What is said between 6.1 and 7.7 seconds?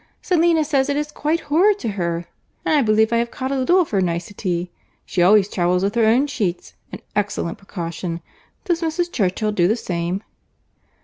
sheets; an excellent